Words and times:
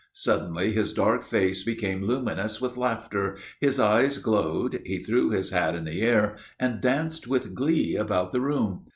Suddenly 0.13 0.71
his 0.71 0.93
dark 0.95 1.21
face 1.23 1.61
became 1.63 2.01
luminous 2.07 2.59
with 2.59 2.75
laughter, 2.75 3.37
his 3.59 3.79
eyes 3.79 4.17
glowed, 4.17 4.81
he 4.83 4.97
threw 4.97 5.29
his 5.29 5.51
hat 5.51 5.75
in 5.75 5.85
the 5.85 6.01
air 6.01 6.37
and 6.59 6.81
danced 6.81 7.27
with 7.27 7.53
glee 7.53 7.95
about 7.95 8.31
the 8.31 8.41
room. 8.41 8.85